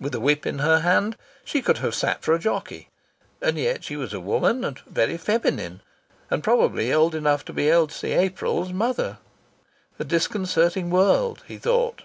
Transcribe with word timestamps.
With 0.00 0.14
a 0.14 0.20
whip 0.20 0.46
in 0.46 0.60
her 0.60 0.78
hand 0.80 1.18
she 1.44 1.60
could 1.60 1.76
have 1.84 1.94
sat 1.94 2.22
for 2.22 2.32
a 2.32 2.38
jockey. 2.38 2.88
And 3.42 3.58
yet 3.58 3.84
she 3.84 3.94
was 3.94 4.14
a 4.14 4.20
woman, 4.20 4.64
and 4.64 4.78
very 4.86 5.18
feminine, 5.18 5.82
and 6.30 6.42
probably 6.42 6.90
old 6.94 7.14
enough 7.14 7.44
to 7.44 7.52
be 7.52 7.68
Elsie 7.70 8.12
April's 8.12 8.72
mother! 8.72 9.18
A 9.98 10.04
disconcerting 10.04 10.88
world, 10.88 11.44
he 11.46 11.58
thought. 11.58 12.04